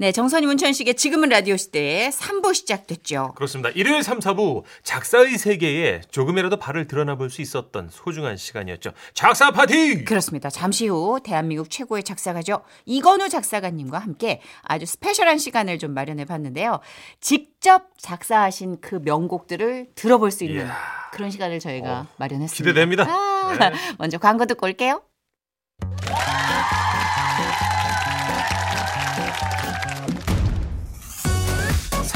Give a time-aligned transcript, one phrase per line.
[0.00, 3.32] 네, 정선이 문천식의 지금은 라디오 시대에 3부 시작됐죠.
[3.34, 3.68] 그렇습니다.
[3.70, 8.92] 일요일 3, 4부 작사의 세계에 조금이라도 발을 드러나 볼 수 있었던 소중한 시간이었죠.
[9.12, 10.04] 작사 파티!
[10.04, 10.50] 그렇습니다.
[10.50, 12.62] 잠시 후 대한민국 최고의 작사가죠.
[12.86, 16.78] 이건우 작사가님과 함께 아주 스페셜한 시간을 좀 마련해 봤는데요.
[17.20, 20.76] 직접 작사하신 그 명곡들을 들어볼 수 있는 이야.
[21.12, 22.70] 그런 시간을 저희가 어, 마련했습니다.
[22.70, 23.04] 기대됩니다.
[23.10, 23.72] 아, 네.
[23.98, 25.02] 먼저 광고 듣고 올게요.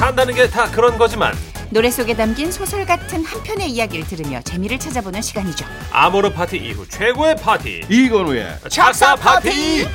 [0.02, 1.32] 산다는 게 다 그런 거지만
[1.70, 5.64] 노래 속에 담긴 소설 같은 한 편의 이야기를 들으며 재미를 찾아보는 시간이죠.
[5.92, 9.86] 아모르 파티 이후 최고의 파티 이건우의 작사 파티!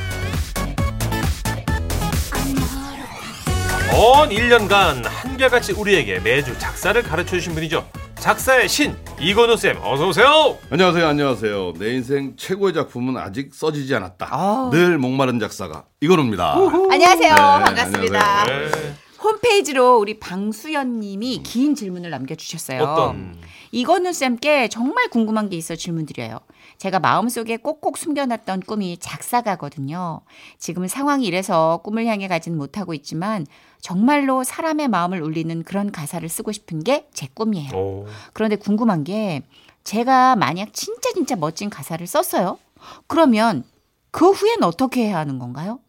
[3.93, 7.85] 온 1년간 한결같이 우리에게 매주 작사를 가르쳐 주신 분이죠.
[8.15, 10.57] 작사의 신 이건우 쌤 어서 오세요.
[10.71, 14.69] 안녕하세요 안녕하세요 내 인생 최고의 작품은 아직 써지지 않았다 아우.
[14.71, 16.53] 늘 목마른 작사가 이건우입니다
[16.91, 17.29] 안녕하세요.
[17.33, 18.41] 네, 반갑습니다.
[18.43, 18.71] 안녕하세요.
[18.71, 19.06] 네.
[19.23, 22.83] 홈페이지로 우리 방수연 님이 긴 질문을 남겨주셨어요.
[22.83, 23.37] 어떤
[23.71, 26.39] 이건우 쌤께 정말 궁금한 게 있어 질문 드려요.
[26.77, 30.21] 제가 마음속에 꼭꼭 숨겨놨던 꿈이 작사가거든요.
[30.59, 33.45] 지금은 상황이 이래서 꿈을 향해 가진 못하고 있지만
[33.81, 37.71] 정말로 사람의 마음을 울리는 그런 가사를 쓰고 싶은 게 제 꿈이에요.
[37.75, 38.05] 오.
[38.33, 39.41] 그런데 궁금한 게
[39.83, 42.59] 제가 만약 진짜 진짜 멋진 가사를 썼어요.
[43.07, 43.63] 그러면
[44.11, 45.79] 그 후엔 어떻게 해야 하는 건가요?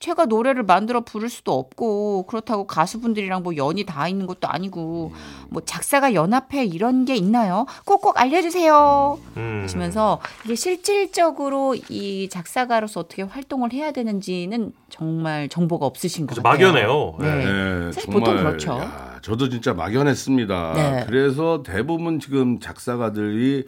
[0.00, 5.12] 제가 노래를 만들어 부를 수도 없고 그렇다고 가수분들이랑 뭐 연이 다 있는 것도 아니고
[5.48, 7.66] 뭐 작사가 연합회 이런 게 있나요?
[7.84, 9.18] 꼭꼭 알려주세요.
[9.36, 9.60] 음.
[9.62, 16.42] 하시면서 이게 실질적으로 이 작사가로서 어떻게 활동을 해야 되는지는 정말 정보가 없으신 같아요.
[16.42, 17.16] 막연해요.
[17.20, 17.44] 네.
[17.44, 18.78] 네, 사실 보통 그렇죠.
[18.78, 21.04] 야, 저도 진짜 막연했습니다 네.
[21.06, 23.66] 그래서 대부분 지금 작사가들이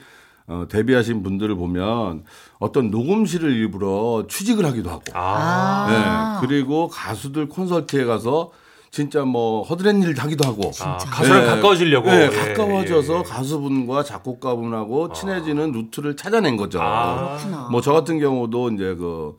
[0.51, 2.25] 어, 데뷔하신 분들을 보면
[2.59, 6.41] 어떤 녹음실을 일부러 취직을 하기도 하고 아.
[6.41, 8.51] 네, 그리고 가수들 콘서트에 가서
[8.91, 11.47] 진짜 뭐 허드렛 일을 하기도 하고 아, 가수랑 네.
[11.47, 12.11] 가까워지려고.
[12.11, 13.23] 네, 예, 가까워져서 예, 예.
[13.23, 16.81] 가수분과 작곡가분하고 친해지는 루트를 찾아낸 거죠.
[16.83, 17.37] 아.
[17.39, 17.69] 그렇구나.
[17.71, 19.37] 뭐저 같은 경우도 이제 그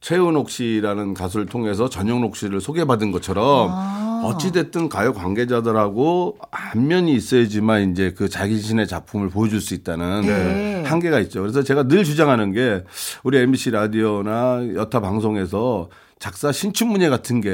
[0.00, 4.05] 최은옥 씨라는 가수를 통해서 전영록 씨를 소개받은 것처럼 아.
[4.26, 10.82] 어찌됐든 가요 관계자들하고 안면이 있어야지만 이제 그 자신의 작품을 보여줄 수 있다는 네.
[10.84, 11.42] 한계가 있죠.
[11.42, 12.84] 그래서 제가 늘 주장하는 게
[13.22, 15.88] 우리 MBC 라디오나 여타 방송에서
[16.18, 17.50] 작사 신춘문예 같은 게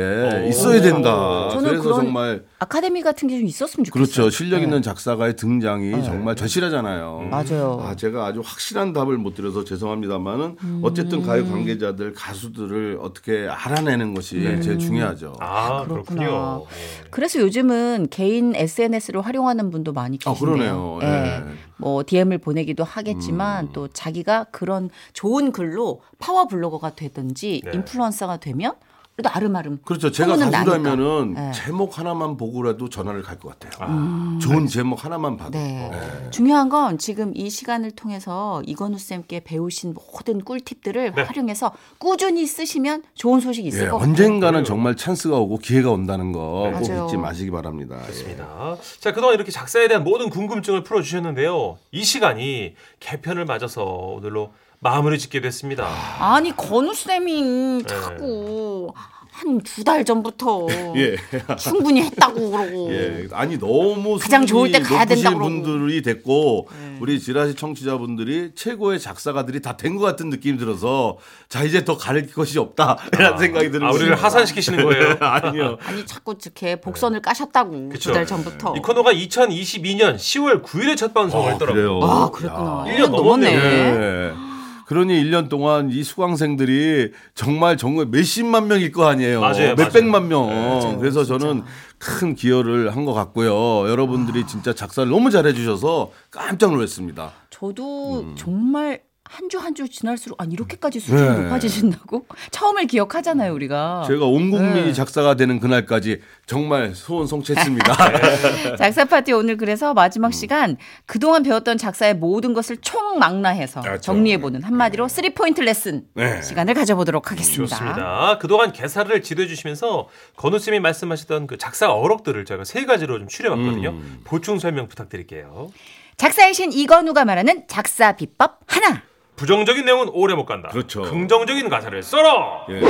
[0.49, 1.49] 있어야 된다.
[1.51, 4.05] 저는 그래서 그런 정말 아카데미 같은 게 좀 있었으면 좋겠어요.
[4.05, 4.31] 그렇죠.
[4.31, 4.65] 실력 네.
[4.65, 7.27] 있는 작사가의 등장이 정말 절실하잖아요.
[7.29, 7.83] 맞아요.
[7.85, 14.41] 아, 제가 아주 확실한 답을 못 드려서 죄송합니다만은 어쨌든 가요 관계자들 가수들을 어떻게 알아내는 것이
[14.63, 15.35] 제일 중요하죠.
[15.41, 16.03] 아, 그렇구나.
[16.21, 16.65] 그렇군요.
[16.71, 17.05] 예.
[17.11, 20.55] 그래서 요즘은 개인 SNS를 활용하는 분도 많이 아, 계신데요.
[21.01, 21.53] 그러네요.
[21.83, 27.71] 뭐 DM을 보내기도 하겠지만 또 자기가 그런 좋은 글로 파워 블로거가 되든지 네.
[27.75, 28.75] 인플루언서가 되면
[29.23, 30.11] 그래도 아름아름 그렇죠.
[30.11, 31.35] 제가 가수라면은.
[31.35, 31.53] 네.
[31.53, 34.39] 제목 하나만 보고라도 전화를 갈 것 같아요.
[34.41, 35.53] 좋은 제목 하나만 봐도.
[35.53, 35.91] 네.
[36.31, 41.23] 중요한 건 지금 이 시간을 통해서 이건우 쌤께 배우신 모든 꿀팁들을 네.
[41.23, 44.03] 활용해서 꾸준히 쓰시면 좋은 소식이 있을 예, 것.
[44.03, 47.07] 언젠가는 정말 찬스가 오고 기회가 온다는 거 꼭.
[47.07, 47.99] 잊지 마시기 바랍니다.
[48.03, 48.07] 예.
[48.07, 48.77] 좋습니다.
[49.01, 51.79] 자, 그동안 이렇게 작사에 대한 모든 궁금증을 풀어주셨는데요.
[51.93, 55.87] 이 시간이 개편을 맞아서 오늘로 마무리 짓게 됐습니다.
[56.19, 58.93] 아니 건우 쌤이 자꾸
[59.31, 60.67] 한 두 달 전부터
[60.97, 61.17] 예.
[61.57, 65.79] 충분히 했다고 그러고 예, 아니 너무 가장 좋을 때 가야 된다 높으신 그러고.
[65.79, 66.69] 분들이 됐고
[67.01, 71.17] 우리 지라시 청취자분들이 최고의 작사가들이 다 된 것 같은 느낌이 들어서
[71.49, 74.15] 자 이제 더 가릴 것이 없다라는 생각이 드는 아, 우리를.
[74.15, 75.17] 하산시키시는 거예요.
[75.21, 75.79] 아니요.
[75.83, 78.11] 아니 자꾸 이렇게 복선을 까셨다고 그쵸.
[78.11, 81.99] 두달 전부터 이 코너가 2022년 10월 9일에 첫 방송을 아, 했더라고요.
[82.01, 82.11] 그래요.
[82.11, 83.59] 아 그랬구나 야, 1년 1년 넘었네 넘었네요.
[84.03, 84.52] 예.
[84.93, 89.41] 그러니 1년 동안 이 수강생들이 정말 정말 몇십만 명일 거 아니에요.
[89.41, 90.49] 맞아요, 몇백만 명.
[90.49, 91.39] 맞아요, 그래서 진짜.
[91.39, 91.63] 저는
[91.99, 93.89] 큰 기여를 한 것 같고요.
[93.89, 97.33] 여러분들이 진짜 작사를 너무 잘해 주셔서 깜짝 놀랐습니다.
[97.51, 99.01] 저도 정말
[99.33, 101.43] 한 주 한 주 지날수록 아 이렇게까지 수준이 네.
[101.45, 104.93] 높아지신다고 처음을 기억하잖아요 우리가 제가 온 국민이 네.
[104.93, 107.95] 작사가 되는 그날까지 정말 소원 성취했습니다.
[108.77, 110.77] 작사 파티 오늘 그래서 마지막 시간
[111.07, 114.01] 그동안 배웠던 작사의 모든 것을 총망라해서 그렇죠.
[114.03, 116.43] 정리해보는 한마디로 three point lesson 네.
[116.43, 117.77] 시간을 가져보도록 하겠습니다.
[117.77, 118.39] 좋습니다.
[118.39, 123.91] 그동안 개사를 지도해 주시면서 건우 쌤이 말씀하시던 그 작사 어록들을 제가 세 가지로 좀 추려봤거든요.
[123.91, 124.21] 음.
[124.25, 125.71] 보충 설명 부탁드릴게요.
[126.19, 129.03] 작사의 신 이건우가 말하는 작사 비법 하나.
[129.37, 130.69] 부정적인 내용은 오래 못 간다.
[130.69, 131.03] 그렇죠.
[131.03, 132.67] 긍정적인 가사를 써라.
[132.71, 132.81] 예.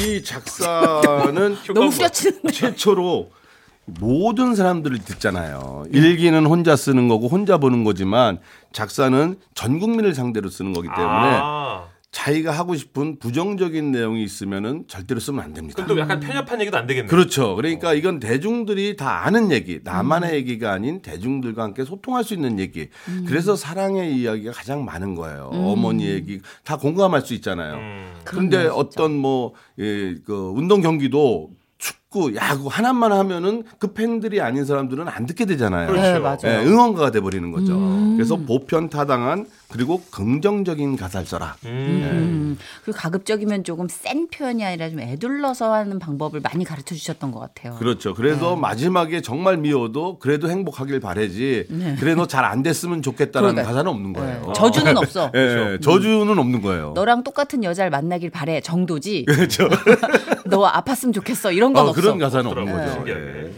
[0.00, 2.52] 이 작사는 너무 후려치는데.
[2.52, 3.30] 최초로
[3.86, 5.84] 모든 사람들을 듣잖아요.
[5.92, 8.38] 일기는 혼자 쓰는 거고 혼자 보는 거지만
[8.72, 15.20] 작사는 전 국민을 상대로 쓰는 거기 때문에 아, 자기가 하고 싶은 부정적인 내용이 있으면은 절대로
[15.20, 15.74] 쓰면 안 됩니다.
[15.82, 17.10] 그럼 또 약간 편협한 얘기도 안 되겠네요.
[17.10, 17.54] 그렇죠.
[17.54, 22.88] 그러니까 이건 대중들이 다 아는 얘기, 나만의 얘기가 아닌 대중들과 함께 소통할 수 있는 얘기.
[23.26, 25.50] 그래서 사랑의 이야기가 가장 많은 거예요.
[25.52, 27.74] 어머니 얘기 다 공감할 수 있잖아요.
[27.74, 28.14] 음.
[28.24, 34.64] 그런데 그렇네요, 어떤 뭐, 예, 그 운동 경기도 축구, 야구 하나만 하면은 그 팬들이 아닌
[34.64, 35.88] 사람들은 안 듣게 되잖아요.
[35.88, 36.12] 그렇죠.
[36.14, 36.38] 네, 맞아요.
[36.44, 37.78] 예, 응원가가 돼 버리는 거죠.
[38.16, 41.56] 그래서 보편 타당한 그리고 긍정적인 가사를 써라.
[41.66, 41.68] 음.
[41.68, 47.40] 음, 그리고 가급적이면 조금 센 표현이 아니라 좀 애둘러서 하는 방법을 많이 가르쳐 주셨던 것
[47.40, 47.76] 같아요.
[47.78, 48.14] 그렇죠.
[48.14, 48.60] 그래서 네.
[48.62, 51.66] 마지막에 정말 미워도 그래도 행복하길 바라지.
[52.00, 53.62] 그래 너 잘 안 됐으면 좋겠다라는 네.
[53.62, 53.66] 그러니까요.
[53.74, 54.46] 가사는 없는 거예요.
[54.46, 54.52] 네.
[54.54, 55.30] 저주는 없어.
[55.34, 56.92] 예, 저주는 없는 거예요.
[56.94, 59.24] 너랑 똑같은 여자를 만나길 바래 정도지.
[59.28, 59.68] 그렇죠.
[60.48, 62.00] 너 아팠으면 좋겠어 이런 건 어, 없어.
[62.00, 62.72] 그런 가사는 없는.
[62.72, 63.04] 거죠.
[63.08, 63.52] 예.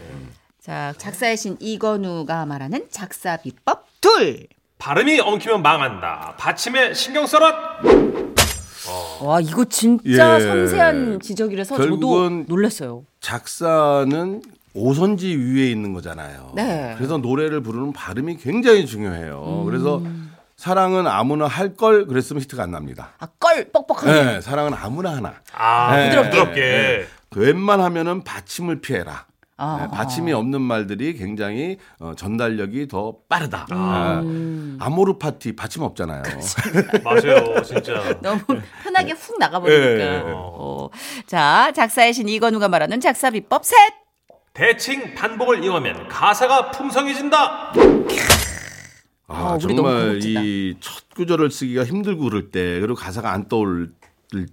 [0.59, 4.47] 자 작사의 신 이건우가 말하는 작사 비법 둘.
[4.81, 6.33] 발음이 엉키면 망한다.
[6.39, 7.55] 받침에 신경 써라.
[9.21, 10.41] 와 이거 진짜 예.
[10.43, 13.03] 섬세한 지적이라서 저도 결국은 놀랐어요.
[13.19, 14.41] 작사는
[14.73, 16.53] 오선지 위에 있는 거잖아요.
[16.55, 16.95] 네.
[16.97, 19.59] 그래서 노래를 부르는 발음이 굉장히 중요해요.
[19.61, 19.65] 음.
[19.65, 20.01] 그래서
[20.57, 23.09] 사랑은 아무나 할 걸 그랬으면 히트가 안 납니다.
[23.19, 24.11] 아껄 뻑뻑하게.
[24.11, 25.35] 네, 사랑은 아무나 하나.
[25.53, 26.05] 아, 네.
[26.09, 26.31] 부드럽게.
[26.31, 27.07] 부드럽게.
[27.35, 29.25] 웬만하면은 받침을 피해라.
[29.63, 33.67] 아, 네, 받침이 없는 말들이 굉장히 어, 전달력이 더 빠르다.
[33.69, 34.23] 아.
[34.79, 36.23] 아모르 파티 받침 없잖아요.
[37.03, 38.17] 맞아요, 진짜.
[38.23, 38.41] 너무
[38.83, 40.03] 편하게 훅 나가버리니까.
[40.03, 40.23] 예.
[40.25, 40.89] 어.
[41.27, 43.75] 자 작사의 신 이건우가 말하는 작사 비법 셋.
[44.53, 47.73] 대칭 반복을 이용하면 가사가 풍성해진다.
[49.27, 50.19] 아, 아, 정말.
[50.23, 53.91] 이 첫 구절을 쓰기가 힘들고 그럴 때 그리고 가사가 안 떠올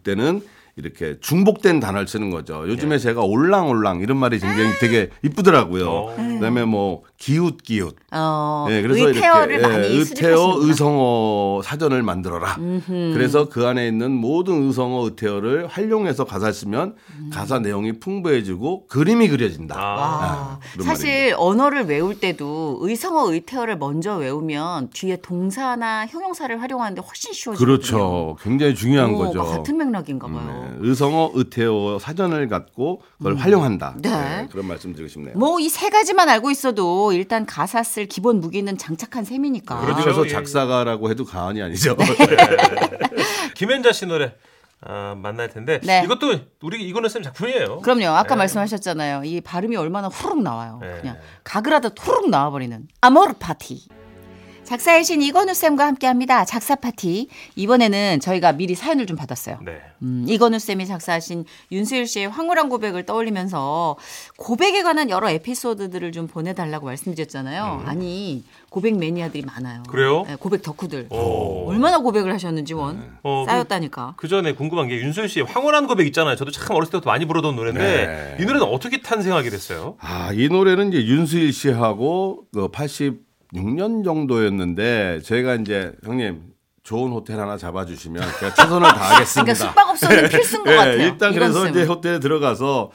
[0.05, 0.43] 때는
[0.79, 2.65] 이렇게 중복된 단어를 쓰는 거죠.
[2.69, 2.99] 요즘에 예.
[2.99, 5.91] 제가 올랑올랑 이런 말이 굉장히 되게 이쁘더라고요.
[5.91, 6.17] 어.
[6.17, 7.97] 그다음에 뭐 기웃기웃.
[8.13, 10.59] 어, 예, 그래서 의태어를 이렇게 많이 예, 의태어.
[10.61, 12.59] 의성어 사전을 만들어라.
[12.87, 17.31] 그래서 그 안에 있는 모든 의성어 의태어를 활용해서 가사 쓰면 음.
[17.33, 19.75] 가사 내용이 풍부해지고 그림이 그려진다.
[19.77, 19.81] 아.
[19.81, 27.33] 와, 아, 사실 언어를 외울 때도 의성어 의태어를 먼저 외우면 뒤에 동사나 형용사를 활용하는데 훨씬
[27.33, 27.67] 쉬워지거든요.
[27.67, 28.37] 그렇죠.
[28.41, 29.43] 굉장히 중요한 오, 거죠.
[29.43, 30.68] 같은 맥락인가 봐요.
[30.68, 33.95] 네, 의성어 의태어 사전을 갖고 그걸 활용한다.
[33.99, 34.47] 네.
[34.51, 35.37] 그런 말씀 드리고 싶네요.
[35.37, 39.81] 뭐 이 세 가지만 알고 있어도 일단 가사 쓸 기본 무기는 장착한 셈이니까.
[39.81, 40.03] 그렇죠.
[40.03, 40.29] 그래서 예.
[40.31, 41.97] 작사가라고 해도 과언이 아니죠.
[41.97, 42.07] 네.
[43.55, 44.35] 김연자 씨 노래
[44.81, 46.03] 아, 만날 텐데 네.
[46.05, 47.81] 이것도 우리 이거는 쌤 작품이에요.
[47.81, 48.07] 그럼요.
[48.17, 48.39] 아까 네.
[48.39, 49.23] 말씀하셨잖아요.
[49.25, 50.79] 이 발음이 얼마나 후룩 나와요.
[50.81, 50.99] 네.
[51.01, 53.89] 그냥 가그라도 후룩 나와버리는 아모르 파티.
[54.69, 56.45] 작사의 신 이건우 쌤과 함께합니다.
[56.45, 57.29] 작사 파티.
[57.57, 59.61] 이번에는 저희가 미리 사연을 좀 받았어요.
[59.65, 59.79] 네.
[60.03, 63.97] 음, 이건우 쌤이 작사하신 윤수일 씨의 황홀한 고백을 떠올리면서
[64.37, 67.85] 고백에 관한 여러 에피소드들을 좀 보내달라고 말씀드렸잖아요.
[67.87, 69.79] 아니 고백 매니아들이 많아요.
[69.79, 69.91] 음.
[69.91, 70.25] 그래요?
[70.29, 71.07] 네, 고백 덕후들.
[71.13, 71.71] 오.
[71.71, 74.15] 얼마나 고백을 하셨는지 원 어, 그- 쌓였다니까.
[74.19, 76.37] 그 전에 궁금한 게 윤소희 씨의 황홀한 고백 있잖아요.
[76.37, 77.81] 저도 참 어렸을 때부터 많이 부르던 노래인데
[78.37, 78.37] 네.
[78.39, 79.97] 이 노래는 어떻게 탄생하게 됐어요?
[79.99, 82.69] 아, 이 노래는 이제 윤수일 씨하고 그
[83.55, 86.43] 86년 정도였는데 제가 이제 형님
[86.83, 89.43] 좋은 호텔 하나 잡아주시면 제가 최선을 다하겠습니다.
[89.53, 91.03] 그러니까 숙박업소는 필수인 것 예, 같아요.
[91.03, 91.85] 일단 그래서 이건 이제.
[91.85, 92.91] 호텔에 들어가서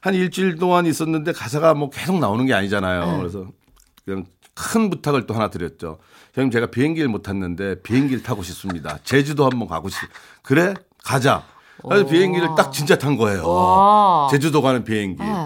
[0.00, 3.12] 한 일주일 동안 있었는데 가사가 뭐 계속 나오는 게 아니잖아요.
[3.12, 3.18] 네.
[3.18, 3.46] 그래서
[4.04, 4.24] 그냥
[4.54, 5.98] 큰 부탁을 또 하나 드렸죠.
[6.34, 8.98] 형님 제가 비행기를 못 탔는데 비행기를 타고 싶습니다.
[9.04, 9.98] 제주도 한번 가고 싶.
[10.42, 11.44] 그래 가자.
[11.82, 12.08] 그래서 오.
[12.08, 13.46] 비행기를 딱 진짜 탄 거예요.
[13.48, 14.28] 와.
[14.30, 15.22] 제주도 가는 비행기.
[15.22, 15.44] 네.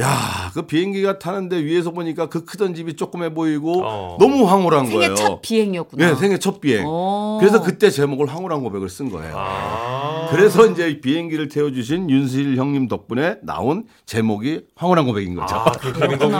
[0.00, 4.16] 야, 그 비행기가 타는데 위에서 보니까 그 크던 집이 조그매 보이고 어.
[4.18, 5.14] 너무 황홀한 생애 거예요.
[5.14, 6.06] 첫 비행이었구나.
[6.06, 6.84] 네, 생애 첫 비행.
[6.84, 7.38] 오.
[7.38, 9.34] 그래서 그때 제목을 황홀한 고백을 쓴 거예요.
[9.38, 10.28] 아.
[10.32, 15.54] 그래서 이제 비행기를 태워주신 윤수일 형님 덕분에 나온 제목이 황홀한 고백인 거죠.
[15.54, 15.70] 아.
[15.70, 16.38] 거군요.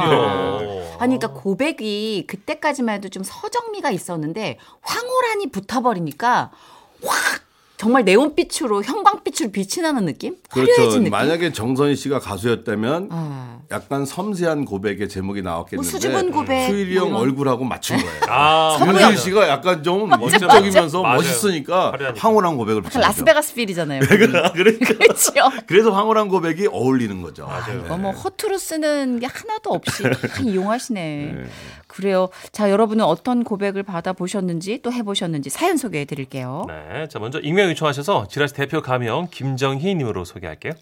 [0.98, 6.50] 아니, 그러니까 고백이 그때까지만 해도 좀 서정미가 있었는데 황홀한이 붙어버리니까
[7.04, 7.44] 확
[7.84, 10.36] 정말 네온빛으로 형광빛으로 빛이 나는 느낌?
[10.48, 10.98] 화려해진 그렇죠.
[11.00, 11.10] 느낌?
[11.10, 17.10] 만약에 정선희 씨가 가수였다면 아, 약간 섬세한 고백의 제목이 나왔겠는데 뭐 수줍은 고백, 수일이 형뭐
[17.10, 17.20] 이런.
[17.20, 18.20] 얼굴하고 맞춘 거예요.
[18.30, 20.22] 아, 윤수일 씨가 약간 좀 맞아요.
[21.02, 22.26] 멋있으니까 화려하니까.
[22.26, 23.06] 황홀한 고백을 붙인 거죠.
[23.06, 24.00] 라스베가스 feel이잖아요.
[24.00, 25.32] 그러니까 그렇죠.
[25.66, 27.46] 그래서 황홀한 고백이 어울리는 거죠.
[27.84, 31.34] 이거 뭐 허투루 쓰는 게 하나도 없이 다 이용하시네.
[31.94, 32.28] 그래요.
[32.50, 36.66] 자, 여러분은 어떤 고백을 받아보셨는지 또 해보셨는지 사연 소개해 드릴게요.
[36.66, 37.06] 네.
[37.08, 40.72] 자, 먼저 익명 요청하셔서 지라시 대표 가명 김정희 님으로 소개할게요.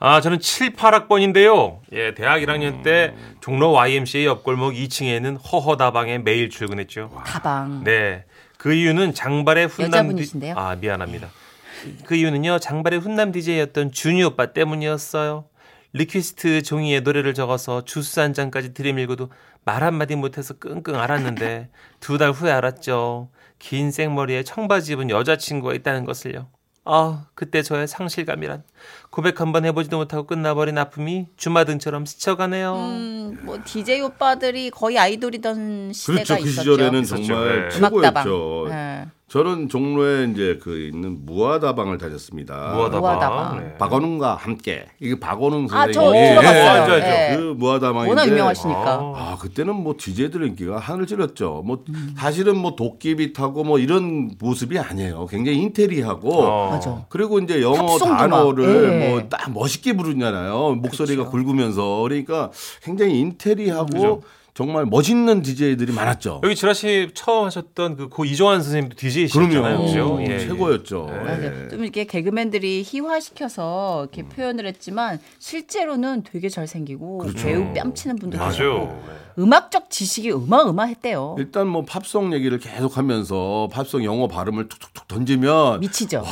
[0.00, 1.78] 아, 저는 7, 8학번인데요.
[1.92, 7.10] 예, 대학 1학년 때 종로 YMCA 옆골목 2층에 있는 허허다방에 매일 출근했죠.
[7.24, 7.84] 다방.
[7.84, 8.24] 네.
[8.56, 10.54] 그 이유는 장발의 훈남 여자분이신데요?
[10.54, 10.60] 디...
[10.60, 11.28] 아, 미안합니다.
[12.06, 12.58] 그 이유는요.
[12.58, 15.44] 장발의 훈남 DJ였던 준이 오빠 때문이었어요.
[15.92, 19.28] request 종이에 노래를 적어서 주스 한 잔까지 들이밀고도
[19.64, 21.68] 말 한마디 못해서 끙끙 앓았는데
[22.00, 23.30] 두 달 후에 알았죠.
[23.58, 26.48] 긴 생머리에 청바지 입은 여자친구가 있다는 것을요.
[26.86, 28.62] 아, 그때 저의 상실감이란
[29.10, 32.74] 고백 한번 해보지도 못하고 끝나버린 아픔이 주마등처럼 스쳐가네요.
[32.74, 36.42] 음, 뭐 DJ 오빠들이 거의 아이돌이던 시대가 그렇죠.
[36.42, 36.62] 그 있었죠.
[36.72, 37.22] 시절에는 있었죠.
[37.26, 37.78] 정말 네.
[37.78, 38.24] 음악다방.
[38.24, 38.66] 최고였죠.
[38.70, 39.06] 네.
[39.30, 42.72] 저는 종로에 이제 그 있는 무아다방을 다녔습니다.
[42.74, 43.00] 무아다방.
[43.00, 43.58] 무아다방.
[43.60, 43.78] 네.
[43.78, 46.70] 박원웅과 함께 이게 박원웅 아, 저 선생님이 들어봤어요.
[46.70, 47.06] 알죠, 알죠.
[47.06, 47.36] 네.
[47.36, 48.90] 그 무아다방인데 워낙 유명하시니까.
[48.90, 49.14] 아.
[49.16, 51.62] 아 그때는 뭐 DJ들 인기가 하늘 찔렀죠.
[51.64, 51.84] 뭐
[52.16, 55.26] 사실은 뭐 도끼비 타고 뭐 이런 모습이 아니에요.
[55.26, 56.70] 굉장히 인테리하고 어.
[56.72, 57.04] 맞아.
[57.08, 59.08] 그리고 이제 영어 단어를 예.
[59.10, 60.74] 뭐딱 멋있게 부르잖아요.
[60.74, 61.46] 목소리가 그렇죠.
[61.46, 62.50] 굵으면서 그러니까
[62.82, 64.22] 굉장히 인테리하고 그죠.
[64.60, 66.42] 정말 멋있는 DJ들이 많았죠.
[66.44, 69.48] 여기 지라시 처음 하셨던 그 고 이종환 선생님도 DJ시잖아요.
[69.78, 69.86] 그럼요.
[69.86, 70.18] 그죠?
[70.28, 70.38] 예, 예.
[70.40, 71.04] 최고였죠.
[71.06, 71.64] 맞아요.
[71.64, 71.68] 예.
[71.70, 77.46] 좀 이렇게 개그맨들이 희화시켜서 이렇게 표현을 했지만 실제로는 되게 잘생기고 그렇죠.
[77.46, 78.50] 매우 뺨치는 분도 맞아요.
[78.50, 79.02] 계시고
[79.38, 81.36] 음악적 지식이 어마어마했대요.
[81.38, 86.24] 일단 뭐 팝송 얘기를 계속하면서 팝송 영어 발음을 툭툭툭 던지면 미치죠.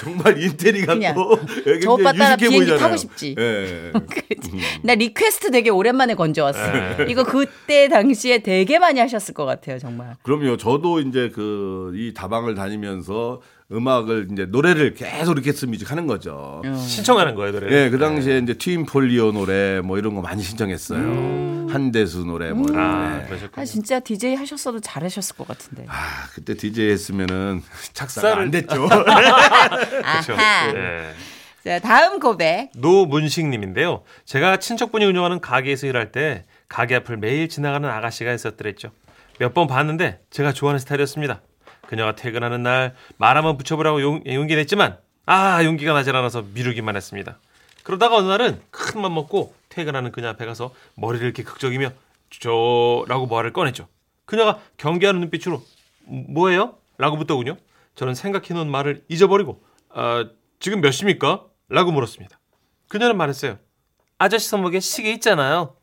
[0.00, 1.38] 정말 인테리 같고
[1.82, 2.78] 저 오빠 따라 비행기 보이잖아요.
[2.80, 3.34] 타고 싶지.
[3.38, 3.92] 예.
[4.82, 6.72] 나 request 되게 오랜만에 건져왔어.
[6.72, 7.06] 네.
[7.08, 10.16] 이거 그때 당시에 되게 많이 하셨을 것 같아요, 정말.
[10.22, 10.56] 그럼요.
[10.56, 13.40] 저도 이제 그 이 다방을 다니면서
[13.72, 16.60] 음악을 이제 노래를 계속 request music 하는 거죠.
[16.86, 17.72] 신청하는 거예요, 노래.
[17.84, 21.68] 예, 그 당시에 이제 트윈 폴리오 노래 뭐 이런 거 많이 신청했어요.
[21.70, 23.22] 한대수 노래 뭐 이런 아, 거.
[23.22, 23.26] 예.
[23.28, 23.62] 그러셨군요.
[23.62, 25.84] 아, 진짜 DJ 하셨어도 잘하셨을 것 같은데.
[25.88, 27.62] 아, 그때 DJ 했으면은
[27.94, 28.88] 작사를- 안 됐죠.
[28.88, 30.36] 그렇죠.
[31.64, 32.70] 자, 다음 고백.
[32.76, 34.02] 노문식님인데요.
[34.24, 38.90] 제가 친척분이 운영하는 가게에서 일할 때 가게 앞을 매일 지나가는 아가씨가 있었더랬죠.
[39.38, 41.40] 몇 번 봤는데 제가 좋아하는 스타일이었습니다.
[41.90, 47.38] 그녀가 퇴근하는 날 말 한번 붙여보라고 용, 용기 냈지만 아 용기가 나질 않아서 미루기만 했습니다.
[47.82, 51.90] 그러다가 어느 날은 큰 맘 먹고 퇴근하는 그녀 앞에 가서 머리를 이렇게 극적이며
[52.30, 53.88] 저라고 말을 꺼냈죠.
[54.24, 55.62] 그녀가 경계하는 눈빛으로
[56.04, 56.76] 뭐예요?
[56.96, 57.56] 라고 묻더군요.
[57.96, 59.60] 저는 생각해놓은 말을 잊어버리고
[59.92, 60.26] 아,
[60.60, 61.44] 지금 몇 시입니까?
[61.68, 62.38] 라고 물었습니다.
[62.88, 63.58] 그녀는 말했어요.
[64.18, 65.74] 아저씨 손목에 시계 있잖아요.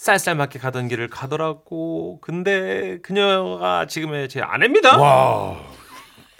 [0.00, 2.20] 쌀쌀맞게 가던 길을 가더라고.
[2.22, 4.96] 근데 그녀가 지금의 제 아내입니다.
[4.96, 5.60] 와.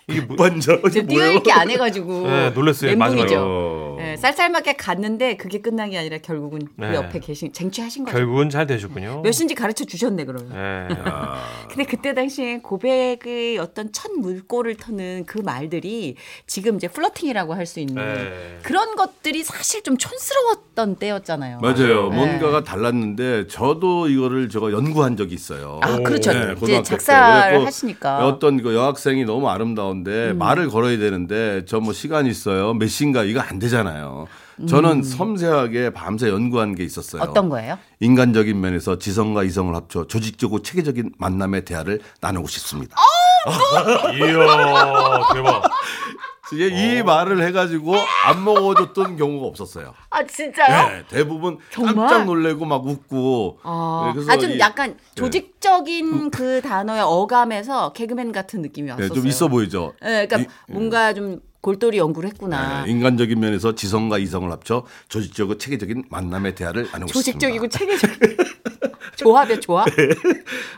[0.08, 0.80] 이게 뭐, 반전.
[0.90, 2.26] 저 뛰어읽기 안 해가지고.
[2.26, 2.96] 네, 놀랐어요.
[2.96, 3.34] 마지막에.
[3.36, 3.79] 어.
[4.10, 6.88] 네, 쌀쌀맞게 갔는데 그게 끝난 게 아니라 결국은 네.
[6.88, 8.16] 그 옆에 계신 쟁취하신 거죠.
[8.16, 9.22] 결국은 잘 되셨군요.
[9.22, 10.50] 몇 시인지 가르쳐 주셨네 그러면.
[10.52, 10.94] 네.
[11.68, 17.78] 근데 그때 당시에 고백의 어떤 첫 물꼬를 터는 그 말들이 지금 이제 플러팅이라고 할 수
[17.78, 18.58] 있는 네.
[18.62, 21.60] 그런 것들이 사실 좀 촌스러웠던 때였잖아요.
[21.60, 22.08] 맞아요.
[22.08, 22.16] 네.
[22.16, 25.78] 뭔가가 달랐는데 저도 이거를 제가 연구한 적이 있어요.
[25.82, 26.32] 아, 그렇죠.
[26.32, 28.26] 네, 이제 작사를 하시니까.
[28.26, 29.50] 어떤 그 여학생이 너무 음.
[29.50, 32.74] 아름다운데 말을 걸어야 되는데 저 뭐 시간 있어요.
[32.74, 33.99] 몇 시인가 이거 안 되잖아요.
[34.68, 37.22] 저는 섬세하게 밤새 연구한 게 있었어요.
[37.22, 37.28] 음.
[37.28, 37.78] 어떤 거예요?
[38.00, 42.96] 인간적인 면에서 지성과 이성을 합쳐 조직적으로 체계적인 만남의 대화를 나누고 싶습니다.
[44.14, 45.62] 이야 대박.
[46.52, 47.94] 이제 이 말을 해가지고
[48.26, 49.94] 안 먹어줬던 경우가 없었어요.
[50.10, 50.88] 아 진짜요?
[50.88, 51.94] 네, 대부분 정말?
[51.94, 53.60] 깜짝 놀래고 막 웃고.
[53.62, 58.92] 아, 네, 그래서 아, 좀 이- 약간 조직적인 그 단어의 어감에서 개그맨 같은 느낌이 네,
[58.94, 59.14] 왔었어요.
[59.14, 59.92] 좀 있어 보이죠.
[60.02, 62.84] 네, 그러니까 이- 뭔가 좀 골똘히 연구를 했구나.
[62.84, 67.98] 네, 인간적인 면에서 지성과 이성을 합쳐 조직적이고 체계적인 만남의 대화를 나누고 조직적이고 싶습니다.
[68.00, 68.36] 체계적인
[69.16, 69.86] 조합이야 조합.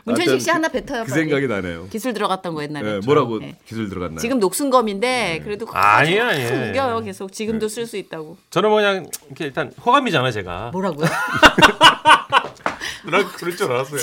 [0.03, 1.03] 문천식 씨 하여튼 하나 뱉어요.
[1.05, 1.21] 그 빨리.
[1.21, 1.87] 생각이 나네요.
[1.89, 2.95] 기술 들어갔던 거 옛날에.
[2.95, 3.55] 네, 뭐라고 네.
[3.65, 4.19] 기술 들어갔나요?
[4.19, 6.69] 지금 녹슨검인데 그래도 아니에요, 아주 아니에요.
[6.71, 7.37] 웃겨요 계속 네.
[7.37, 8.35] 지금도 쓸 수 있다고.
[8.49, 10.71] 저는 뭐 그냥 이렇게 일단 호감이잖아요 제가.
[10.73, 11.07] 뭐라고요?
[13.09, 14.01] 난 그럴 줄 알았어요.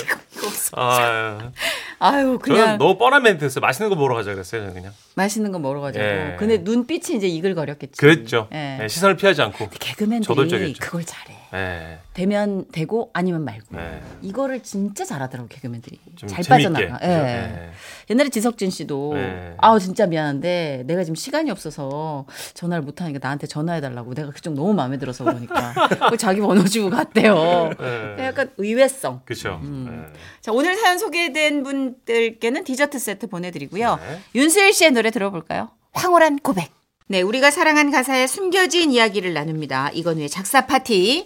[0.73, 1.51] 아,
[1.99, 3.61] 아유 저는 그냥 너무 뻔한 멘트였어요.
[3.61, 4.61] 맛있는 거 먹으러 가자 그랬어요.
[4.61, 4.93] 저는 그냥.
[5.15, 6.03] 맛있는 거 먹으러 가자고.
[6.05, 6.35] 예.
[6.39, 7.97] 근데 눈빛이 이제 이글거렸겠지.
[7.97, 8.47] 그랬죠.
[8.53, 8.77] 예.
[8.79, 9.69] 네, 시선을 피하지 않고.
[9.69, 10.79] 개그맨들이 저돌적이었죠.
[10.79, 11.37] 그걸 잘해.
[11.51, 11.99] 네.
[12.13, 13.75] 되면 되고 아니면 말고.
[13.75, 14.01] 네.
[14.21, 15.99] 이거를 진짜 잘하더라고 개그맨들이.
[16.15, 16.43] 좀 잘.
[16.45, 16.97] 빠져나가.
[17.03, 17.07] 예.
[17.07, 17.71] 네.
[18.09, 19.53] 옛날에 지석진 씨도 네.
[19.57, 24.53] 아우 진짜 미안한데 내가 지금 시간이 없어서 전화를 못 하니까 나한테 전화해 달라고 내가 그쪽
[24.53, 25.73] 너무 마음에 들어서 그러니까
[26.09, 27.69] 그 자기 번호 주고 갔대요.
[28.17, 28.25] 네.
[28.25, 29.21] 약간 의외성.
[29.25, 29.59] 그렇죠.
[29.61, 30.11] 음.
[30.39, 33.99] 자 오늘 사연 소개된 분들께는 디저트 세트 보내드리고요.
[34.01, 34.19] 네.
[34.35, 35.69] 윤수일 씨의 노래 들어볼까요?
[35.93, 36.71] 황홀한 고백.
[37.07, 39.89] 네, 우리가 사랑한 가사에 숨겨진 이야기를 나눕니다.
[39.93, 41.25] 이건우의 작사 파티.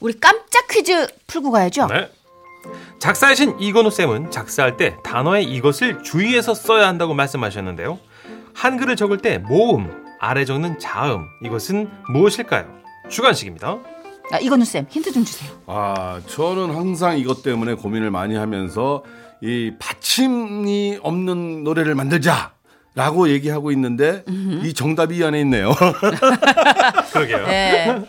[0.00, 1.86] 우리 깜짝 퀴즈 풀고 가야죠.
[1.86, 2.10] 네.
[2.98, 7.98] 작사하신 이건우 쌤은 작사할 때 단어에 이것을 주의해서 써야 한다고 말씀하셨는데요.
[8.54, 12.66] 한글을 적을 때 모음, 아래 적는 자음, 이것은 무엇일까요?
[13.10, 13.93] 주간식입니다.
[14.32, 15.50] 아, 이건우 쌤 힌트 좀 주세요.
[15.66, 19.04] 아, 저는 항상 이것 때문에 고민을 많이 하면서
[19.42, 22.53] 이 받침이 없는 노래를 만들자.
[22.96, 24.24] 라고 얘기하고 있는데
[24.62, 25.72] 이 정답이 이 안에 있네요.
[27.12, 27.46] 그러게요.
[27.46, 28.02] 네.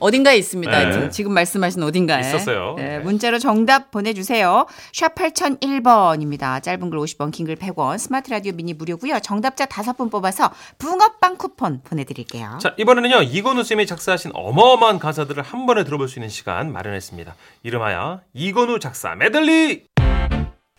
[0.00, 0.84] 어딘가에 있습니다.
[0.84, 1.10] 네.
[1.10, 2.20] 지금 말씀하신 어딘가에.
[2.20, 2.74] 있었어요.
[2.76, 2.98] 네, 네.
[3.00, 4.66] 문자로 정답 보내주세요.
[4.92, 6.62] 샵 8001번입니다.
[6.62, 9.18] 짧은 글 50원, 긴 글 100원, 스마트 라디오 미니 무료고요.
[9.20, 12.58] 정답자 5분 뽑아서 붕어빵 쿠폰 보내드릴게요.
[12.60, 17.34] 자, 이번에는요, 이건우 쌤이 작사하신 어마어마한 가사들을 한 번에 들어볼 수 있는 시간 마련했습니다.
[17.64, 19.84] 이름하여 이건우 작사 메들리!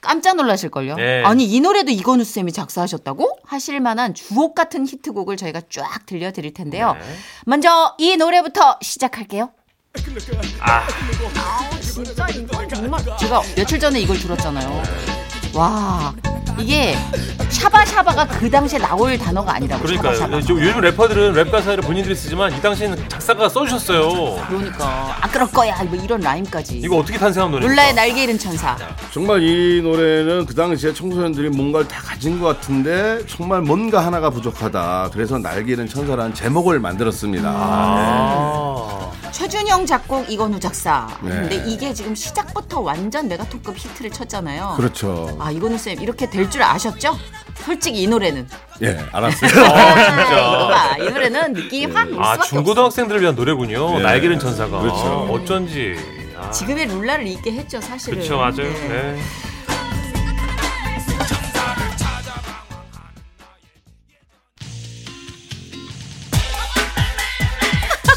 [0.03, 0.95] 깜짝 놀라실걸요.
[0.95, 1.23] 네.
[1.23, 3.39] 아니 이 노래도 이건우 쌤이 작사하셨다고?
[3.45, 6.93] 하실 만한 주옥 같은 히트곡을 저희가 쫙 들려드릴 텐데요.
[6.93, 6.99] 네.
[7.45, 9.51] 먼저 이 노래부터 시작할게요.
[10.59, 10.87] 아,
[11.81, 14.83] 진짜 이거 정말 제가 며칠 전에 이걸 들었잖아요.
[15.55, 16.13] 와
[16.59, 16.95] 이게
[17.49, 20.15] 샤바샤바가 그 당시에 나올 단어가 아니라고 그러니까요.
[20.15, 20.41] 샤바샤바.
[20.41, 24.45] 저 요즘 래퍼들은 랩 가사를 본인들이 쓰지만 이 당시에는 작사가가 써주셨어요.
[24.47, 26.77] 그러니까 안 그럴 거야 뭐 이런 라임까지.
[26.77, 27.71] 이거 어떻게 탄생한 노래입니까?
[27.71, 28.77] 룰라의 날개 잃은 천사.
[29.11, 35.09] 정말 이 노래는 그 당시에 청소년들이 뭔가를 다 가진 것 같은데 정말 뭔가 하나가 부족하다.
[35.13, 37.49] 그래서 날개 잃은 천사라는 제목을 만들었습니다.
[37.53, 39.11] 아.
[39.31, 41.07] 최준영 작곡 이건우 작사.
[41.21, 41.29] 네.
[41.31, 44.75] 근데 이게 지금 시작부터 완전 메가톱급 히트를 쳤잖아요.
[44.77, 45.35] 그렇죠.
[45.39, 47.17] 아 이건우 쌤 이렇게 될줄 아셨죠?
[47.65, 48.47] 솔직히 이 노래는.
[48.81, 49.51] 예, 알았어요.
[49.65, 50.67] 아, 이거 진짜.
[50.67, 53.97] 봐, 이 노래는 느낌이 확 올 아, 수밖에 중고등학생들을 위한 노래군요.
[53.97, 54.03] 네.
[54.03, 54.79] 날개는 천사가.
[54.81, 55.27] 그렇죠.
[55.31, 55.95] 어쩐지.
[56.37, 56.51] 아, 없어.
[56.51, 58.17] 지금의 룰라를 잊게 했죠 사실은.
[58.17, 58.55] 그렇죠, 맞아요.
[58.57, 58.87] 네.
[58.89, 59.21] 네.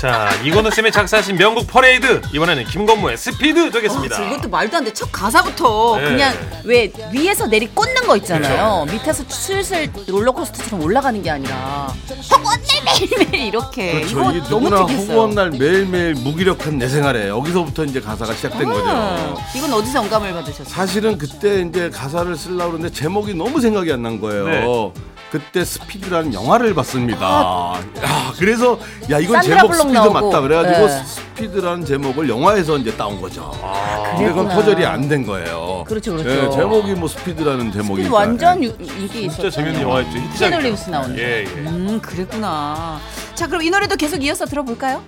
[0.07, 4.17] 자, 이건우 쌤이 작사하신 명곡 퍼레이드 이번에는 김건모의 스피드 되겠습니다.
[4.17, 4.93] 아, 이것도 말도 안 돼.
[4.93, 6.05] 첫 가사부터 네.
[6.05, 8.87] 그냥 왜 위에서 내리 꽂는 거 있잖아요.
[8.89, 11.93] 밑에서 슬슬 롤러코스터처럼 올라가는 게 아니라
[12.31, 13.93] 허구한 날 매일매일 이렇게.
[13.95, 14.09] 그렇죠.
[14.13, 15.09] 이거 이 너무 누구나 특이했어요.
[15.11, 18.85] 허구한 날 매일매일 무기력한 내 생활에 여기서부터 이제 가사가 시작된 거죠.
[18.89, 20.69] 음, 이건 어디서 영감을 받으셨어요?
[20.69, 24.45] 사실은 그때 이제 가사를 쓰려고 그러는데 제목이 너무 생각이 안 난 거예요.
[24.47, 24.65] 네.
[25.31, 27.27] 그때 스피드라는 영화를 봤습니다.
[28.03, 28.79] 야, 그래서
[29.11, 29.41] 야 이건 아.
[29.43, 30.13] 제목 스피드 나오고.
[30.13, 30.41] 맞다.
[30.41, 31.03] 그래가지고 네.
[31.05, 33.51] 스피드라는 제목을 영화에서 이제 따온 거죠.
[33.63, 34.49] 아, 근데 그건.
[34.49, 35.85] 퍼즐이 안 된 거예요.
[35.87, 36.31] 그렇죠, 그렇죠.
[36.31, 39.43] 예, 제목이 뭐 스피드라는 제목이 스피드 완전 유- 인기 있었죠.
[39.43, 40.17] 진짜 재밌는 영화였죠.
[40.19, 40.61] 히트작.
[40.61, 41.19] 리브스 나오는.
[41.19, 41.45] 예, 예.
[41.45, 42.99] 음, 그랬구나.
[43.35, 45.03] 자, 그럼 이 노래도 계속 이어서 들어볼까요?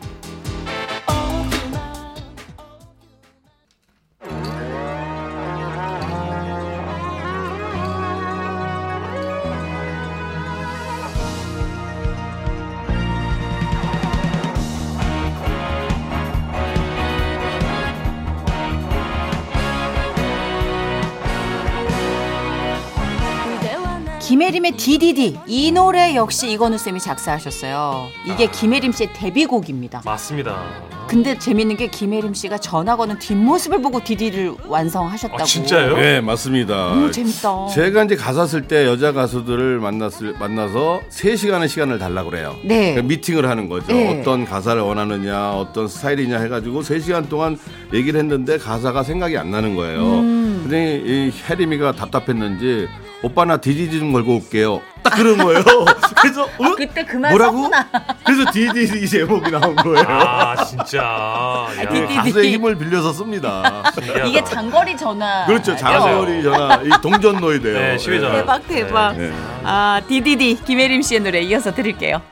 [24.68, 28.08] 김혜림의 DDD 이 노래 역시 이건우 쌤이 작사하셨어요.
[28.26, 28.50] 이게 아.
[28.50, 30.02] 김혜림 씨의 데뷔곡입니다.
[30.04, 30.62] 맞습니다.
[31.06, 35.42] 근데 재밌는 게 김혜림 씨가 전화 거는 뒷모습을 보고 DDD를 완성하셨다고.
[35.42, 35.96] 아, 진짜요?
[35.96, 36.74] 네, 맞습니다.
[36.90, 37.68] 너무 재밌다.
[37.68, 42.54] 제가 이제 가사 쓸 때 여자 가수들을 만났을 만나서 3시간의 시간을 달라고 그래요.
[42.62, 42.92] 네.
[42.92, 43.92] 그러니까 미팅을 하는 거죠.
[43.92, 44.20] 네.
[44.20, 47.58] 어떤 가사를 원하느냐, 어떤 스타일이냐 해 가지고 3시간 동안
[47.94, 50.00] 얘기를 했는데 가사가 생각이 안 나는 거예요.
[50.00, 50.60] 음.
[50.64, 52.86] 근데 이 혜림이가 답답했는지
[53.22, 54.80] 오빠 나 디디디 좀 걸고 올게요.
[55.02, 55.62] 딱 그런 거예요.
[56.20, 56.74] 그래서 어?
[56.76, 57.62] 그때 그만 뭐라고?
[57.62, 57.88] 썼구나.
[58.24, 60.04] 그래서 디디디 제목이 나온 거예요.
[60.06, 60.98] 아, 진짜.
[61.02, 62.14] 야, 디디.
[62.14, 63.82] 가수의 힘을 빌려서 씁니다.
[63.94, 64.24] 신기하다.
[64.24, 65.46] 이게 장거리 전화.
[65.46, 65.74] 그렇죠.
[65.74, 67.78] 장거리 전화, 이 동전 노이 돼요.
[67.78, 68.36] 네, 시외 전화.
[68.36, 69.16] 대박 대박.
[69.16, 69.32] 네.
[69.64, 72.22] 아 DDD 김혜림 씨의 노래 이어서 들을게요.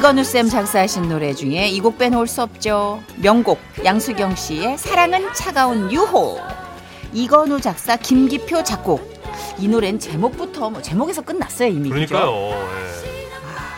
[0.00, 3.02] 이건우 쌤 작사하신 노래 중에 이 곡 빼놓을 수 없죠.
[3.16, 6.38] 명곡 양수경 씨의 사랑은 차가운 유호.
[7.12, 9.12] 이건우 작사 김기표 작곡.
[9.58, 11.90] 이 노래는 제목부터 뭐 제목에서 끝났어요 이미.
[11.90, 12.30] 그러니까요.
[12.50, 13.20] 예.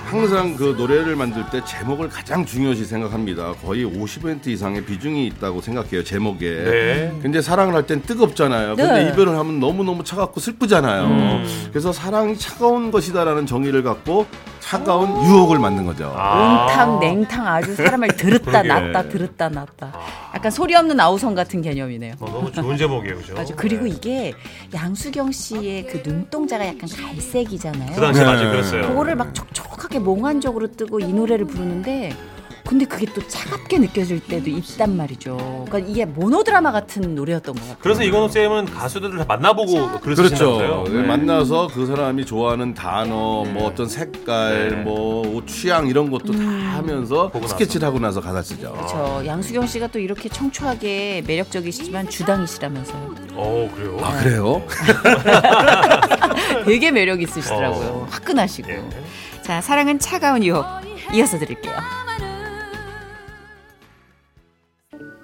[0.05, 3.55] 항상 그 노래를 만들 때 제목을 가장 중요시 생각합니다.
[3.55, 6.05] 거의 50% 이상의 비중이 있다고 생각해요.
[6.05, 6.51] 제목에.
[6.51, 7.19] 네.
[7.21, 8.77] 근데 사랑을 할 땐 뜨겁잖아요.
[8.77, 9.11] 근데 네.
[9.11, 11.05] 이별을 하면 너무 너무 차갑고 슬프잖아요.
[11.05, 11.69] 음.
[11.71, 14.27] 그래서 사랑이 차가운 것이다라는 정의를 갖고
[14.63, 16.15] 차가운 유혹을 만든 거죠.
[16.17, 16.67] 아.
[16.67, 18.63] 온탕 냉탕 아주 사람을 들었다.
[18.63, 19.93] 놨다 들었다 놨다.
[20.35, 22.15] 약간 소리 없는 아우성 같은 개념이네요.
[22.21, 23.35] 어, 너무 좋은 제목이에요, 그죠?
[23.35, 23.55] 맞아.
[23.57, 23.91] 그리고 네.
[23.91, 24.33] 이게
[24.73, 27.93] 양수경 씨의 그 눈동자가 약간 갈색이잖아요.
[27.93, 28.31] 그 당시에 네.
[28.33, 28.83] 맞아요, 그랬어요.
[28.83, 34.49] 그거를 막 촉촉하게 몽환적으로 뜨고 이 노래를 부르는데 그 근데 그게 또 차갑게 느껴질 때도
[34.49, 35.65] 있단 말이죠.
[35.69, 37.77] 그러니까 이게 모노드라마 같은 노래였던 것 같아요.
[37.81, 40.37] 그래서 이건우 쌤은 가수들을 다 만나보고 글을 그렇죠.
[40.37, 40.85] 쓰시나봐요.
[40.89, 41.03] 네.
[41.03, 44.77] 만나서 그 사람이 좋아하는 단어, 뭐 어떤 색깔, 네.
[44.77, 48.73] 뭐옷 취향 이런 것도 다 하면서 스케치를 하고 나서 가사 쓰죠.
[48.73, 49.23] 그렇죠.
[49.27, 53.15] 양수경 씨가 또 이렇게 청초하게 매력적이시지만 주당이시라면서요.
[53.35, 53.99] 어 그래요.
[54.03, 54.63] 아 그래요?
[56.65, 57.87] 되게 매력 있으시더라고요.
[57.89, 58.07] 어.
[58.11, 58.71] 화끈하시고.
[58.71, 58.83] 예.
[59.43, 60.65] 자, 사랑은 차가운 유혹
[61.13, 61.75] 이어서 드릴게요.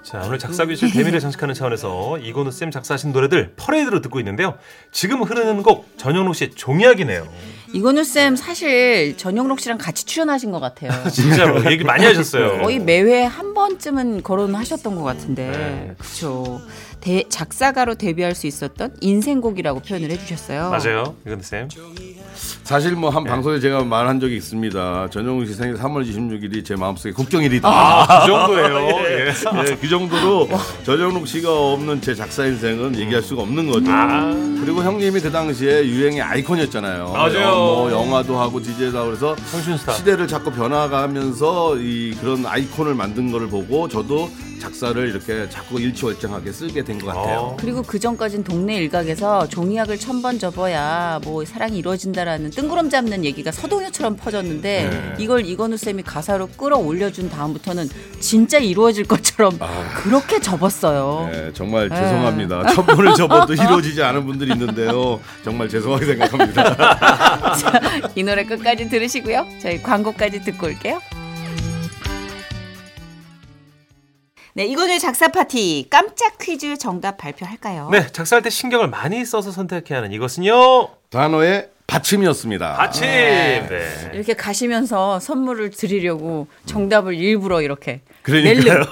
[0.09, 4.57] 자 오늘 작사 교실 대미를 장식하는 차원에서 이건우 쌤 작사하신 노래들 퍼레이드로 듣고 있는데요.
[4.91, 7.29] 지금 흐르는 곡 전영록 씨의 종이약이네요.
[7.75, 10.91] 이건우 쌤 사실 전영록 씨랑 같이 출연하신 것 같아요.
[11.13, 12.63] 진짜로 얘기 많이 하셨어요.
[12.63, 15.95] 거의 매회 한 번쯤은 거론하셨던 것 같은데, 네.
[15.99, 16.63] 그렇죠.
[17.01, 20.71] 대, 작사가로 데뷔할 수 있었던 인생곡이라고 표현을 해주셨어요.
[20.71, 21.69] 맞아요, 이건우 쌤.
[22.65, 23.15] 사실 뭐 네.
[23.15, 25.09] 한 방송에 제가 말한 적이 있습니다.
[25.11, 27.69] 전용훈 씨 생일 3월 26일이 제 마음속에 국경일이다.
[27.69, 28.89] 아, 그 정도예요.
[29.09, 29.33] 예.
[29.65, 30.49] 네, 그 정도로
[30.85, 33.91] 전영록 씨가 없는 제 작사 인생은 얘기할 수가 없는 거죠.
[33.91, 34.33] 아.
[34.61, 37.13] 그리고 형님이 그 당시에 유행의 아이콘이었잖아요.
[37.13, 37.41] 맞아요.
[37.41, 39.93] 영- 뭐 영화도 하고 DJ도 하고 그래서 청춘스타.
[39.93, 46.85] 시대를 자꾸 변화가면서 이 그런 아이콘을 만든 거를 보고 저도 작사를 이렇게 자꾸 일치월장하게 쓰게
[46.85, 47.39] 된 것 같아요.
[47.39, 47.57] 어.
[47.59, 53.53] 그리고 그 전까진 동네 일각에서 종이약을 천 번 접어야 뭐 사랑이 이루어진다라는 뜬구름 잡는 얘기가
[53.53, 55.15] 서동요처럼 퍼졌는데 네.
[55.23, 59.59] 이걸 이건우 쌤이 가사로 끌어올려준 다음부터는 진짜 이루어질 것처럼
[60.03, 61.29] 그렇게 접었어요.
[61.33, 61.95] 네, 정말 네.
[61.97, 62.67] 죄송합니다.
[62.75, 65.21] 첫 번을 접어도 이루어지지 않은 분들이 있는데요.
[65.45, 66.77] 정말 죄송하게 생각합니다.
[68.17, 69.47] 이 노래 끝까지 들으시고요.
[69.63, 71.01] 저희 광고까지 듣고 올게요.
[74.55, 77.91] 네, 이건우의 작사 파티 깜짝 퀴즈 정답 발표할까요?
[77.93, 80.89] 네, 작사할 때 신경을 많이 써서 선택해야 하는 이것은요.
[81.11, 82.75] 단어의 받침이었습니다.
[82.77, 83.07] 받침.
[83.07, 84.11] 네.
[84.13, 88.85] 이렇게 가시면서 선물을 드리려고 정답을 일부러 이렇게 그러니까요.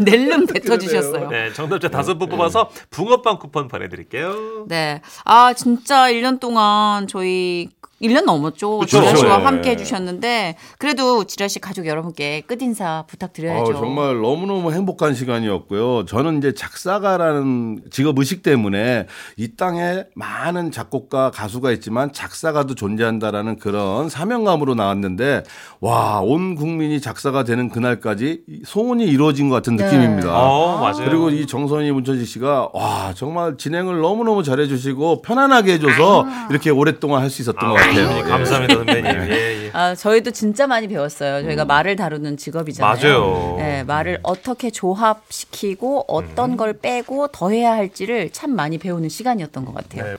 [0.00, 1.28] 낼름 낼름 뱉어 주셨어요.
[1.30, 4.66] 네, 정답자 다섯 분 뽑아서 붕어빵 쿠폰 보내 드릴게요.
[4.68, 5.00] 네.
[5.24, 8.78] 아, 진짜 1년 동안 저희 1년 넘었죠.
[8.78, 9.00] 그쵸.
[9.00, 9.44] 지라 씨와 네.
[9.44, 13.72] 함께 해주셨는데, 그래도 지라 씨 가족 여러분께 끝인사 부탁드려야죠.
[13.72, 16.04] 어, 정말 너무너무 행복한 시간이었고요.
[16.06, 24.08] 저는 이제 작사가라는 직업 의식 때문에 이 땅에 많은 작곡가, 가수가 있지만 작사가도 존재한다라는 그런
[24.08, 25.42] 사명감으로 나왔는데
[25.80, 29.84] 와, 온 국민이 작사가 되는 그날까지 이 소원이 이루어진 것 같은 네.
[29.84, 30.30] 느낌입니다.
[30.38, 31.04] 어, 맞아요.
[31.08, 37.30] 그리고 이 정선희 문천식 씨가 와 정말 진행을 너무너무 잘해주시고 편안하게 해줘서 이렇게 오랫동안 할
[37.30, 37.89] 수 있었던 것 같아요.
[37.96, 38.22] 예.
[38.22, 39.06] 감사합니다, 선배님.
[39.30, 39.59] 예, 예.
[39.72, 41.42] 아, 저희도 진짜 많이 배웠어요.
[41.42, 42.94] 저희가 말을 다루는 직업이잖아요.
[42.94, 43.00] 음.
[43.00, 43.54] 맞아요.
[43.58, 46.04] 네, 말을 어떻게 조합시키고 음.
[46.08, 50.04] 어떤 걸 빼고 더해야 할지를 참 많이 배우는 시간이었던 것 같아요.
[50.04, 50.16] 네.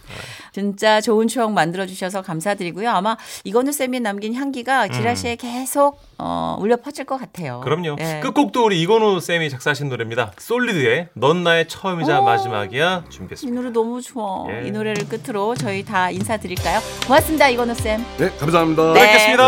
[0.53, 2.89] 진짜 좋은 추억 만들어 주셔서 감사드리고요.
[2.89, 7.59] 아마 이건우 쌤이 남긴 향기가 지라시에 계속 어, 울려 퍼질 것 같아요.
[7.59, 7.63] 음.
[7.63, 7.95] 그럼요.
[7.99, 8.19] 예.
[8.21, 10.33] 끝곡도 우리 이건우 쌤이 작사하신 노래입니다.
[10.37, 12.25] 솔리드의 넌 나의 처음이자 오.
[12.25, 13.59] 마지막이야 이 준비했습니다.
[13.59, 14.45] 노래 너무 좋아.
[14.49, 14.67] 예.
[14.67, 16.79] 이 노래를 끝으로 저희 다 인사드릴까요?
[17.07, 18.05] 고맙습니다, 이건우 쌤.
[18.17, 18.93] 네, 감사합니다.
[18.93, 19.01] 네.
[19.01, 19.40] 뵙겠습니다.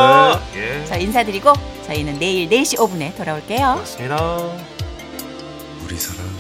[0.56, 0.86] 예.
[0.86, 1.54] 자, 인사드리고
[1.86, 3.74] 저희는 내일 4시 5분에 돌아올게요.
[3.74, 4.16] 고맙습니다.
[5.84, 6.33] 우리 사랑